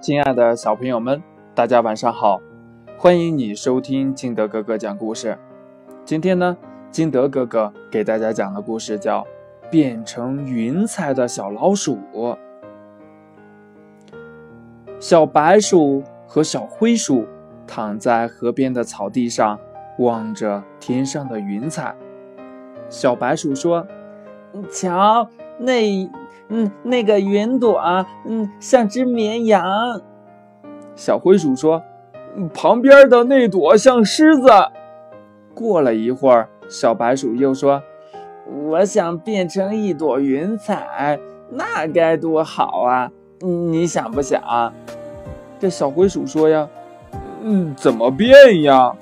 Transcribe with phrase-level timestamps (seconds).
[0.00, 1.22] 亲爱的小朋友们，
[1.54, 2.40] 大家晚上好！
[2.96, 5.36] 欢迎你收听金德哥哥讲故事。
[6.06, 6.56] 今天呢，
[6.90, 9.20] 金德哥哥给大家讲的故事叫
[9.70, 11.98] 《变成云彩的小老鼠》。
[14.98, 17.26] 小白鼠和小灰鼠
[17.66, 19.60] 躺在河边的草地上，
[19.98, 21.94] 望着天上的云彩。
[22.88, 23.86] 小白鼠说
[24.70, 25.28] ：“瞧，
[25.58, 26.08] 那……”
[26.52, 27.80] 嗯，那个云朵，
[28.26, 30.00] 嗯，像只绵羊。
[30.96, 31.80] 小灰鼠说
[32.52, 34.48] ：“旁边的那朵像狮子。”
[35.54, 37.80] 过了一会儿，小白鼠又说
[38.68, 43.08] ：“我想变成一朵云彩，那该多好啊！
[43.38, 44.72] 你想不想？”
[45.60, 46.68] 这小灰鼠说：“呀，
[47.42, 48.92] 嗯，怎么变呀？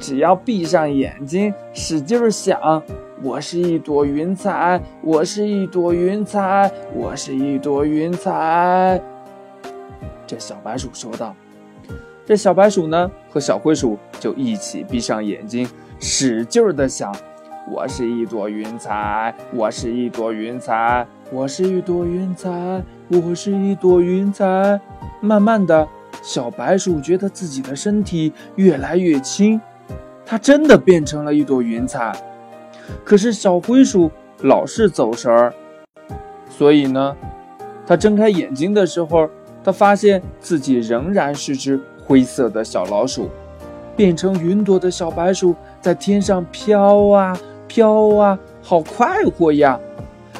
[0.00, 2.82] 只要闭上眼睛，使劲想。”
[3.22, 9.00] 我是一朵云彩，我是一朵云彩，我是一朵云彩。
[10.26, 11.34] 这小白鼠说道。
[12.26, 15.66] 这小白鼠呢，和小灰鼠就一起闭上眼睛，
[15.98, 17.14] 使劲儿的想：
[17.72, 24.78] 我是一朵云彩，我是一朵云彩，我是一朵云彩，我是一朵云彩。
[25.22, 25.88] 慢慢的，
[26.22, 29.58] 小白鼠觉得自己的身体越来越轻，
[30.26, 32.12] 它真的变成了一朵云彩。
[33.04, 34.10] 可是小灰鼠
[34.42, 35.52] 老是走神儿，
[36.48, 37.16] 所以呢，
[37.86, 39.28] 它睁开眼睛的时候，
[39.64, 43.28] 它发现自己仍然是只灰色的小老鼠。
[43.96, 47.34] 变成云朵的小白鼠在天上飘啊
[47.66, 49.80] 飘啊，好快活呀！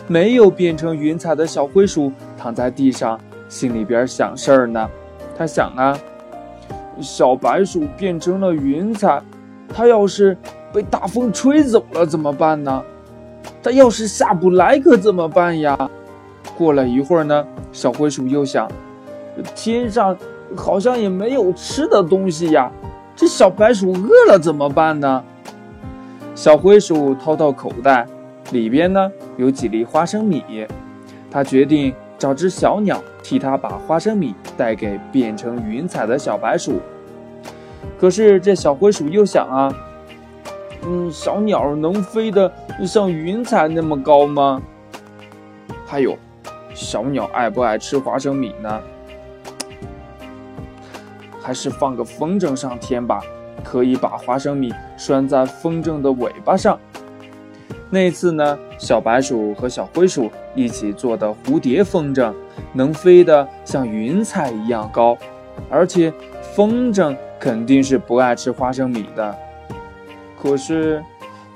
[0.06, 4.88] 没有变成云彩的小灰鼠躺在地上，心里边想事儿呢。
[5.36, 5.98] 他想啊，
[7.00, 9.20] 小白鼠变成了云彩，
[9.69, 10.36] 它要是……
[10.77, 12.82] 被大风吹走了怎么办呢？
[13.62, 15.91] 它要是下不来可怎么办呀？
[16.55, 18.70] 过了一会儿呢，小灰鼠又想，
[19.54, 20.14] 天上
[20.54, 22.70] 好像也没有吃的东西呀，
[23.16, 25.25] 这小白鼠饿了怎么办呢？
[26.34, 28.06] 小灰鼠掏掏口袋，
[28.50, 30.44] 里边呢有几粒花生米，
[31.31, 36.82] 它决定找只小鸟替它把花生米带给变成云彩的小白鼠。
[37.98, 39.72] 可是这小灰鼠又想啊。
[40.88, 42.50] 嗯，小鸟能飞得
[42.86, 44.62] 像云彩那么高吗？
[45.84, 46.16] 还有，
[46.74, 48.80] 小鸟爱不爱吃花生米呢？
[51.42, 53.20] 还是放个风筝上天吧，
[53.64, 56.78] 可以把花生米拴在风筝的尾巴上。
[57.91, 62.32] 那次呢，小白鼠和小灰鼠一起做的蝴蝶风筝，
[62.72, 65.19] 能飞得像云彩一样高，
[65.69, 66.12] 而且
[66.54, 69.36] 风筝肯定是不爱吃花生米的。
[70.41, 71.02] 可是，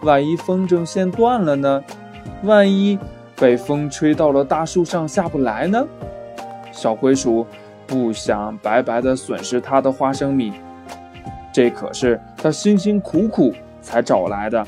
[0.02, 1.84] 万一风筝线断了呢？
[2.42, 2.98] 万一
[3.36, 5.86] 被风吹到了大树上下不来呢？
[6.72, 7.46] 小灰鼠
[7.86, 10.52] 不想白白的损失它的花生米，
[11.52, 13.52] 这可是它辛辛苦苦
[13.82, 14.64] 才找来的，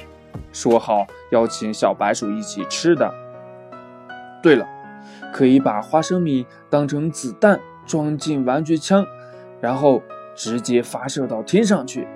[0.52, 3.12] 说好要请小白鼠一起吃的。
[4.42, 4.66] 对了，
[5.32, 9.06] 可以把花生米当成子弹装进玩具枪，
[9.60, 10.02] 然后
[10.34, 12.06] 直接发射到天上去。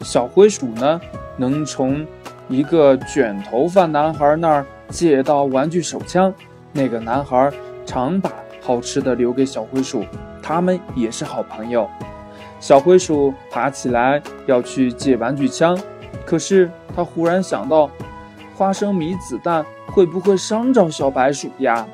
[0.00, 1.00] 小灰鼠呢，
[1.36, 2.06] 能从
[2.48, 6.32] 一个卷头发男孩那儿借到玩具手枪。
[6.72, 7.50] 那个男孩
[7.86, 8.30] 常把
[8.60, 10.04] 好吃的留给小灰鼠，
[10.42, 11.88] 他们也是好朋友。
[12.60, 15.78] 小灰鼠爬起来要去借玩具枪，
[16.24, 17.90] 可是他忽然想到，
[18.54, 21.86] 花生米子弹会不会伤着小白鼠呀？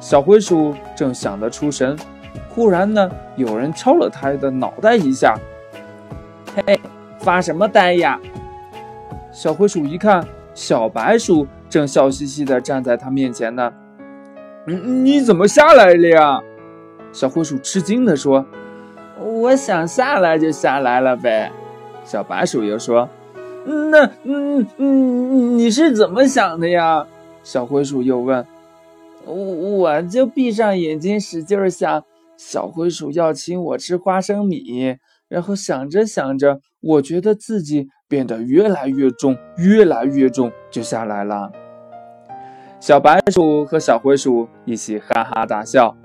[0.00, 1.98] 小灰鼠正想得出神，
[2.48, 5.36] 忽然呢，有人敲了他的脑袋一下，
[6.54, 6.80] 嘿。
[7.18, 8.18] 发什么呆呀？
[9.30, 13.72] 小灰鼠一看，小白鼠正笑嘻嘻地站在它面前呢。
[14.66, 16.40] 嗯，你怎么下来了呀？
[17.12, 18.44] 小灰鼠吃惊地说
[19.18, 21.50] ：“我想下来就下来了呗。”
[22.04, 23.08] 小白鼠又说
[23.64, 27.06] ：“那，嗯嗯，你是怎么想的呀？”
[27.42, 28.44] 小灰鼠又问
[29.24, 32.04] ：“我我就闭上眼睛使劲想，
[32.36, 34.96] 小灰鼠要请我吃花生米。”
[35.28, 41.52] 然后想着想着，我觉得自己变得越来越重，越来越重，就下来了。
[42.80, 45.96] 小白鼠和小灰鼠一起哈哈大笑。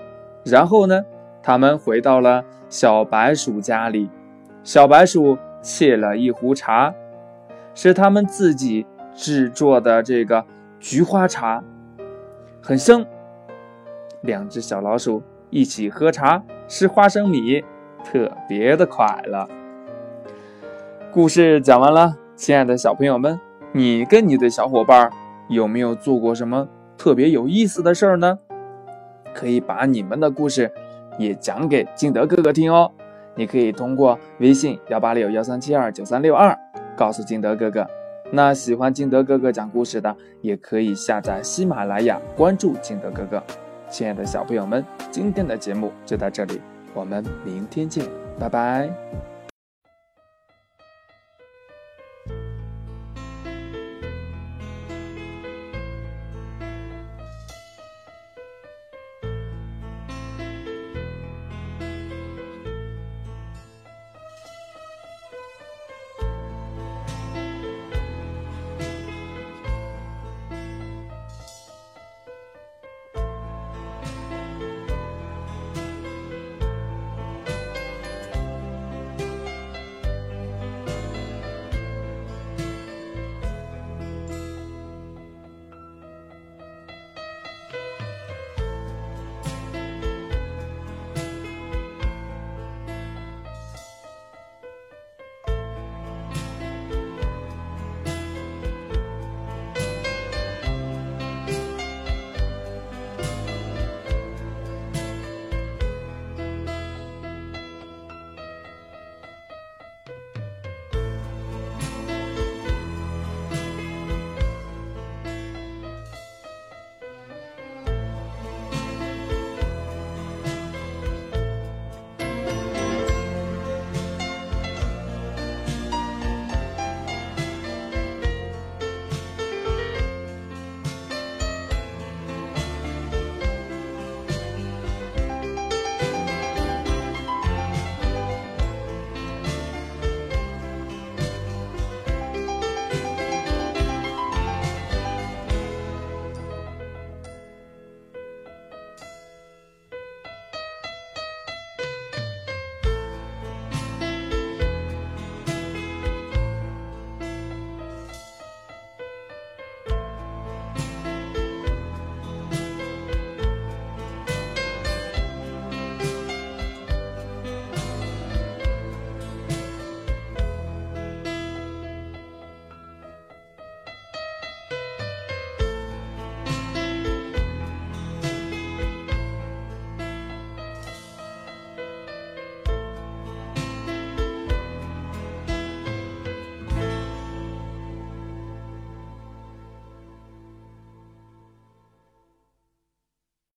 [0.43, 1.03] 然后呢，
[1.41, 4.09] 他们回到了小白鼠家里。
[4.63, 6.93] 小白鼠沏了一壶茶，
[7.73, 10.45] 是他们自己制作的这个
[10.79, 11.63] 菊花茶，
[12.61, 13.05] 很香。
[14.21, 17.63] 两只小老鼠一起喝茶，吃花生米。
[18.03, 19.47] 特别的快乐。
[21.11, 23.39] 故事讲完了，亲爱的小朋友们，
[23.71, 25.09] 你跟你的小伙伴
[25.47, 26.67] 有没有做过什么
[26.97, 28.39] 特别有意思的事儿呢？
[29.33, 30.71] 可以把你们的故事
[31.17, 32.91] 也讲给金德哥哥听哦。
[33.35, 36.55] 你可以通过微信幺八六幺三七二九三六二
[36.95, 37.87] 告诉金德哥哥。
[38.31, 43.43] 那喜欢金德哥哥讲故事的，也可以下载喜马拉雅，关注金德哥哥。
[43.89, 46.59] 亲爱的小朋友们，今天的节目就到这里，
[46.93, 48.05] 我们明天见，
[48.39, 49.22] 拜拜。